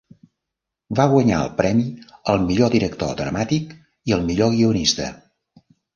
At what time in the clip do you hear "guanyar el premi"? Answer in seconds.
1.11-1.85